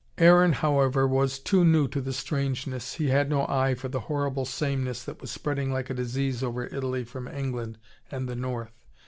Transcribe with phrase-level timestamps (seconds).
[0.17, 4.45] Aaron, however, was too new to the strangeness, he had no eye for the horrible
[4.45, 7.77] sameness that was spreading like a disease over Italy from England
[8.09, 8.71] and the north.